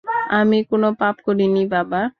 [0.31, 2.01] আমি কোন পাপ করিনি, বাবা।